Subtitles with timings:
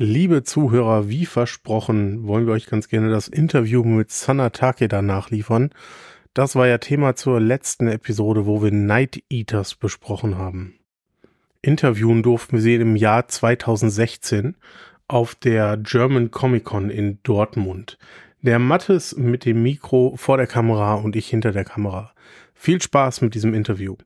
[0.00, 5.70] Liebe Zuhörer, wie versprochen, wollen wir euch ganz gerne das Interview mit Sana Takeda nachliefern.
[6.34, 10.74] Das war ja Thema zur letzten Episode, wo wir Night Eaters besprochen haben.
[11.62, 14.54] Interviewen durften wir sie im Jahr 2016
[15.08, 17.98] auf der German Comic Con in Dortmund.
[18.40, 22.12] Der Mattes mit dem Mikro vor der Kamera und ich hinter der Kamera.
[22.54, 23.96] Viel Spaß mit diesem Interview.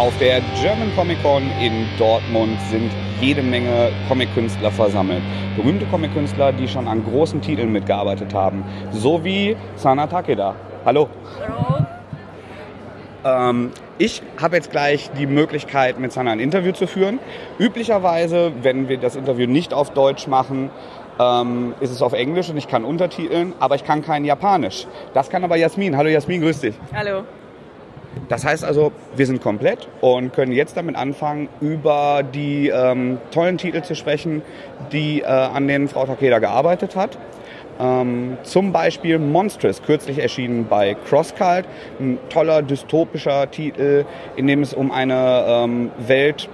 [0.00, 2.90] Auf der German Comic Con in Dortmund sind
[3.20, 5.20] jede Menge Comic-Künstler versammelt.
[5.56, 8.64] Berühmte Comic-Künstler, die schon an großen Titeln mitgearbeitet haben.
[8.92, 10.54] So wie Sana Takeda.
[10.86, 11.10] Hallo.
[11.38, 13.50] Hallo.
[13.50, 17.18] Ähm, ich habe jetzt gleich die Möglichkeit, mit Sana ein Interview zu führen.
[17.58, 20.70] Üblicherweise, wenn wir das Interview nicht auf Deutsch machen,
[21.18, 24.86] ähm, ist es auf Englisch und ich kann untertiteln, aber ich kann kein Japanisch.
[25.12, 25.94] Das kann aber Jasmin.
[25.94, 26.74] Hallo Jasmin, grüß dich.
[26.94, 27.24] Hallo.
[28.28, 33.58] Das heißt also, wir sind komplett und können jetzt damit anfangen, über die ähm, tollen
[33.58, 34.42] Titel zu sprechen,
[34.92, 37.18] die äh, an denen Frau Takeda gearbeitet hat.
[37.80, 41.66] Ähm, zum Beispiel Monstrous, kürzlich erschienen bei CrossCult,
[41.98, 44.04] ein toller dystopischer Titel,
[44.36, 46.48] in dem es um eine ähm, Welt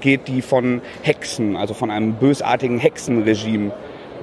[0.00, 3.72] geht, die von Hexen, also von einem bösartigen Hexenregime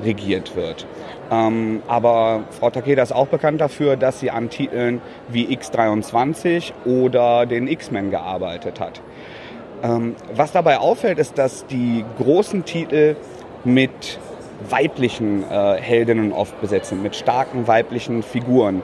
[0.04, 0.88] regiert wird.
[1.32, 7.46] Ähm, aber Frau Takeda ist auch bekannt dafür, dass sie an Titeln wie X23 oder
[7.46, 9.02] den X-Men gearbeitet hat.
[9.84, 13.16] Ähm, was dabei auffällt, ist, dass die großen Titel
[13.64, 14.20] mit
[14.70, 18.82] weiblichen äh, Heldinnen oft besetzt sind, mit starken weiblichen Figuren.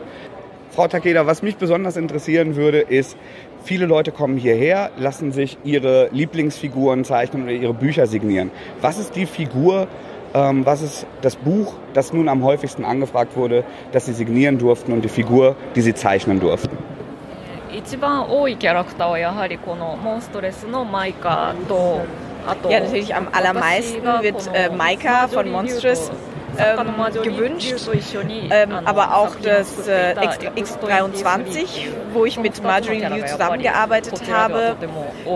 [0.71, 3.17] Frau Takeda, was mich besonders interessieren würde, ist,
[3.63, 8.51] viele Leute kommen hierher, lassen sich ihre Lieblingsfiguren zeichnen oder ihre Bücher signieren.
[8.81, 9.87] Was ist die Figur,
[10.34, 14.92] ähm, was ist das Buch, das nun am häufigsten angefragt wurde, das Sie signieren durften
[14.92, 16.76] und die Figur, die Sie zeichnen durften?
[17.72, 22.00] 一番多いキャラクターはやはりこのモンストレスのマイカと
[22.46, 26.10] あと Ja, natürlich am allermeisten wird äh, Maika von Monstrous
[26.58, 27.74] ähm, gewünscht,
[28.50, 30.14] ähm, aber auch das äh,
[30.56, 34.76] X, 23 wo ich mit Marjorie Liu zusammengearbeitet habe,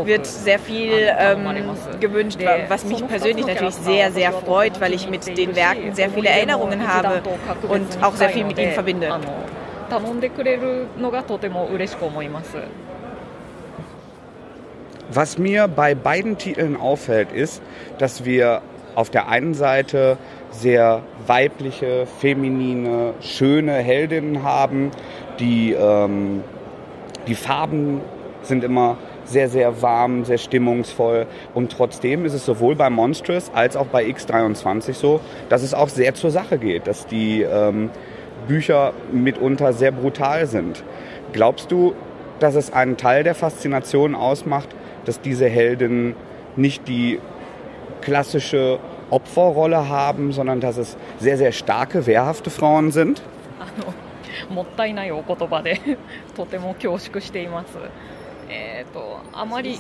[0.05, 1.47] wird sehr viel ähm,
[2.01, 2.39] gewünscht,
[2.69, 6.87] was mich persönlich natürlich sehr, sehr freut, weil ich mit den Werken sehr viele Erinnerungen
[6.87, 7.23] habe
[7.69, 9.09] und auch sehr viel mit ihnen verbinde.
[9.91, 12.57] 頼んでくれるのがとても嬉しく思います。
[15.13, 17.63] Was mir bei beiden Titeln auffällt, ist,
[17.99, 18.63] dass wir
[18.96, 20.18] auf der einen Seite
[20.52, 24.92] sehr weibliche, feminine, schöne Heldinnen haben.
[25.40, 26.44] Die, ähm,
[27.28, 28.02] die Farben
[28.42, 31.28] sind immer sehr, sehr warm, sehr stimmungsvoll.
[31.54, 35.20] Und trotzdem ist es sowohl bei Monstrous als auch bei X23 so,
[35.50, 37.92] dass es auch sehr zur Sache geht, dass die ähm,
[38.48, 40.84] Bücher mitunter sehr brutal sind.
[41.32, 41.94] Glaubst du,
[42.40, 44.70] dass es einen Teil der Faszination ausmacht,
[45.06, 46.16] dass diese Heldinnen
[46.56, 47.20] nicht die
[48.02, 48.80] klassische
[49.10, 53.22] Opferrolle haben, sondern dass es sehr, sehr starke, wehrhafte Frauen sind.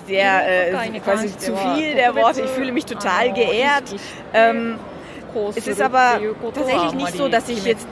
[0.06, 2.41] Sehr, äh, quasi zu viel der Worte.
[2.41, 3.96] Ich fühle mich total geehrt.
[4.34, 4.78] Ähm,
[5.56, 6.19] es ist aber
[6.53, 7.88] tatsächlich nicht so, dass ich jetzt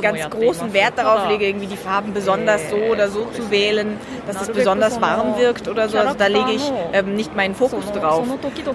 [0.00, 4.42] ganz großen Wert darauf lege, irgendwie die Farben besonders so oder so zu wählen, dass
[4.42, 5.98] es besonders warm wirkt oder so.
[5.98, 8.26] Also da lege ich ähm, nicht meinen Fokus drauf.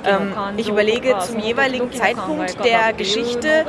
[0.06, 3.66] Ähm, ich überlege zum jeweiligen Zeitpunkt der Geschichte,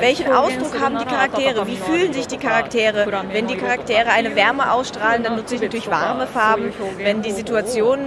[0.00, 3.06] welchen Ausdruck haben die Charaktere, wie fühlen sich die Charaktere.
[3.30, 6.72] Wenn die Charaktere eine Wärme ausstrahlen, dann nutze ich natürlich warme Farben.
[6.98, 7.98] Wenn die Situation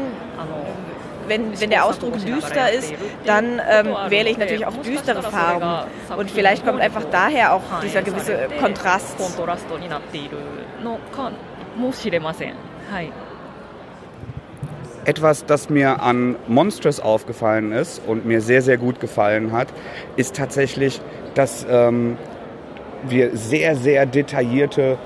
[1.28, 2.92] wenn, wenn der Ausdruck düster ist,
[3.24, 5.88] dann ähm, wähle ich natürlich auch düstere Farben.
[6.16, 9.16] Und vielleicht kommt einfach daher auch dieser gewisse Kontrast.
[9.16, 10.38] コントラストになっている
[10.82, 11.30] のか
[11.76, 12.54] もしれません。
[12.90, 13.12] はい。
[15.06, 19.68] Etwas, das mir an Monstrous aufgefallen ist und mir sehr, sehr gut gefallen hat,
[20.16, 21.00] ist tatsächlich,
[21.34, 22.18] dass ähm,
[23.08, 24.98] wir sehr, sehr detaillierte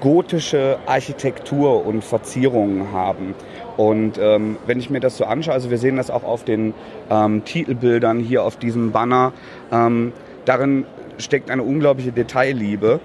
[0.00, 3.34] gotische Architektur und Verzierungen haben.
[3.77, 6.73] Und ähm, wenn ich mir das so anschaue, also wir sehen das auch auf den
[7.09, 9.33] ähm, Titelbildern hier auf diesem Banner,
[9.71, 10.13] ähm,
[10.45, 10.85] darin
[11.17, 12.99] steckt eine unglaubliche Detailliebe.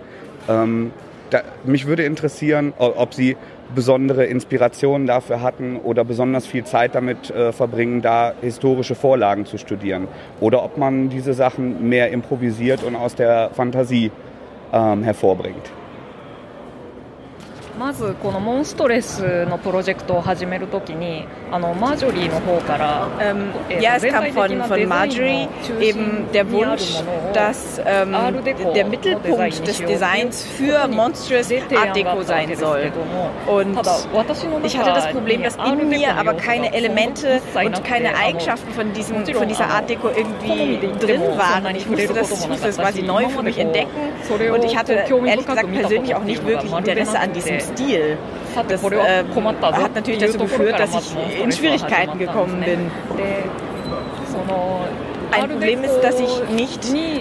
[0.49, 0.93] Ähm,
[1.31, 3.37] da, mich würde interessieren, ob Sie
[3.75, 9.59] besondere Inspirationen dafür hatten oder besonders viel Zeit damit äh, verbringen, da historische Vorlagen zu
[9.59, 10.09] studieren.
[10.41, 14.11] Oder ob man diese Sachen mehr improvisiert und aus der Fantasie
[14.73, 15.71] ähm, hervorbringt.
[17.80, 23.52] まずこのモンストレスのプロジェクトを始めるときにあのマージョリーの方から、ähm,
[23.82, 25.48] ja, es kam von, von Marjorie
[25.82, 27.04] eben der Wunsch,
[27.34, 28.16] dass ähm,
[28.74, 32.92] der Mittelpunkt des Designs für Monstrous Art Deco sein soll.
[33.48, 33.78] Und
[34.64, 39.26] ich hatte das Problem, dass in mir aber keine Elemente und keine Eigenschaften von, diesem,
[39.26, 41.76] von dieser Art Deco irgendwie drin waren.
[41.76, 44.14] Ich musste das, ich musste das quasi neu für mich entdecken
[44.54, 48.19] und ich hatte ehrlich gesagt persönlich auch nicht wirklich Interesse an diesem Stil.
[48.69, 52.91] Das äh, hat natürlich dazu geführt, dass ich in Schwierigkeiten gekommen bin.
[55.33, 56.81] Ein Problem ist, dass ich nicht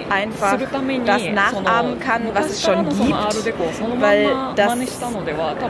[0.09, 0.57] einfach
[1.05, 4.73] das nachahmen kann, was es schon gibt, weil das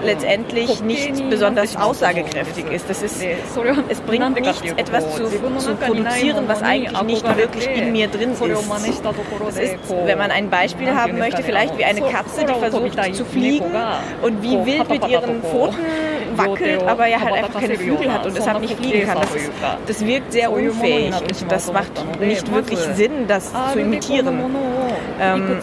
[0.03, 2.89] letztendlich nicht besonders aussagekräftig ist.
[2.89, 3.23] Das ist
[3.89, 8.41] es bringt nichts, etwas zu, zu produzieren, was eigentlich nicht wirklich in mir drin ist.
[8.41, 13.25] Es ist, wenn man ein Beispiel haben möchte, vielleicht wie eine Katze, die versucht zu
[13.25, 13.71] fliegen
[14.21, 15.77] und wie wild mit ihren Pfoten
[16.39, 19.17] wackelt, aber ja halt einfach keine Flügel hat und deshalb nicht fliegen kann.
[19.21, 19.51] Das, ist,
[19.87, 24.39] das wirkt sehr unfähig und das macht nicht wirklich Sinn, das zu imitieren.
[25.21, 25.57] Ähm,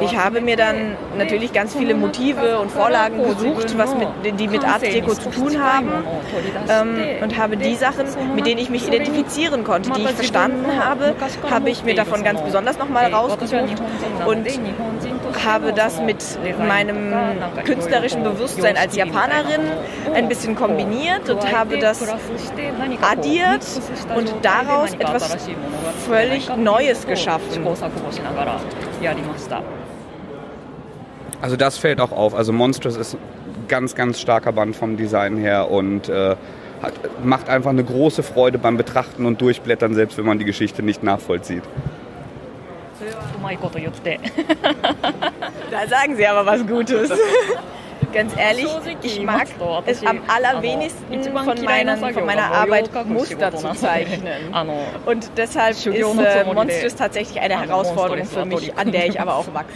[0.00, 4.08] ich habe mir dann natürlich ganz viele Motive und Vorlagen gesucht, was mit,
[4.40, 5.88] die mit Art Deco zu tun haben
[6.68, 11.14] ähm, und habe die Sachen, mit denen ich mich identifizieren konnte, die ich verstanden habe,
[11.50, 13.82] habe ich mir davon ganz besonders nochmal rausgesucht
[14.26, 14.46] und
[15.44, 16.22] habe das mit
[16.58, 17.12] meinem
[17.64, 19.60] künstlerischen Bewusstsein als Japanerin
[20.14, 22.02] ein bisschen kombiniert und habe das
[23.02, 23.66] addiert
[24.16, 25.36] und daraus etwas
[26.06, 27.66] völlig Neues geschaffen.
[31.40, 32.34] Also das fällt auch auf.
[32.34, 33.18] Also Monstrous ist ein
[33.68, 36.36] ganz, ganz starker Band vom Design her und äh,
[36.82, 36.94] hat,
[37.24, 41.02] macht einfach eine große Freude beim Betrachten und Durchblättern, selbst wenn man die Geschichte nicht
[41.02, 41.62] nachvollzieht.
[45.70, 47.10] da sagen Sie aber was Gutes.
[48.12, 48.68] Ganz ehrlich,
[49.02, 49.48] ich mag
[49.86, 54.54] es am allerwenigsten von, meinen, von meiner Arbeit Muster zu zeichnen.
[55.06, 59.52] Und deshalb ist äh, Monstrous tatsächlich eine Herausforderung für mich, an der ich aber auch
[59.52, 59.74] wachse.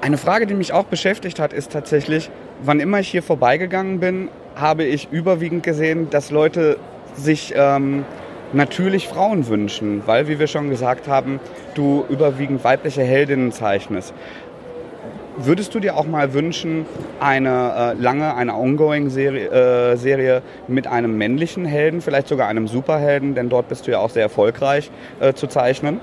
[0.00, 2.30] Eine Frage, die mich auch beschäftigt hat, ist tatsächlich,
[2.62, 6.78] wann immer ich hier vorbeigegangen bin, habe ich überwiegend gesehen, dass Leute
[7.14, 8.04] sich ähm,
[8.52, 11.40] natürlich Frauen wünschen, weil, wie wir schon gesagt haben,
[11.74, 14.14] du überwiegend weibliche Heldinnen zeichnest.
[15.38, 16.84] Würdest du dir auch mal wünschen,
[17.18, 23.34] eine äh, lange, eine Ongoing-Serie äh, Serie mit einem männlichen Helden, vielleicht sogar einem Superhelden,
[23.34, 24.90] denn dort bist du ja auch sehr erfolgreich,
[25.20, 26.00] äh, zu zeichnen?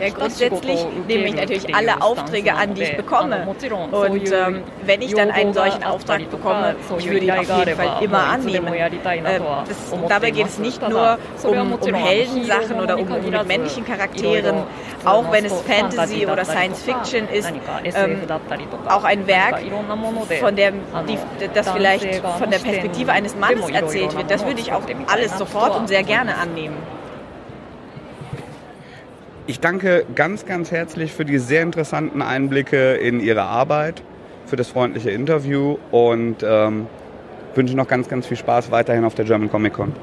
[0.00, 3.46] Ja, grundsätzlich nehme ich natürlich alle Aufträge an, die ich bekomme.
[3.92, 8.02] Und ähm, wenn ich dann einen solchen Auftrag bekomme, ich würde ihn auf jeden Fall
[8.02, 8.72] immer annehmen.
[8.74, 9.76] Äh, das,
[10.08, 14.62] dabei geht es nicht nur um, um Heldensachen oder um, um mit männlichen Charakteren,
[15.04, 17.52] auch wenn es Fantasy oder Science Fiction ist,
[17.94, 18.20] ähm,
[18.88, 19.60] auch ein Werk,
[20.40, 20.72] von der,
[21.08, 21.18] die,
[21.54, 25.76] das vielleicht von der Perspektive eines Mannes erzählt wird, das würde ich auch alles sofort
[25.76, 26.76] und sehr gerne annehmen.
[29.47, 34.03] Ich danke ganz, ganz herzlich für die sehr interessanten Einblicke in Ihre Arbeit,
[34.45, 36.87] für das freundliche Interview und ähm,
[37.55, 39.93] wünsche noch ganz, ganz viel Spaß weiterhin auf der German Comic Con.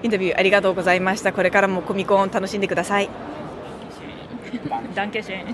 [0.00, 1.32] インタビューありがとうございました。
[1.32, 3.08] これからもコミコン楽しんでください。
[4.94, 5.44] Dankeschön.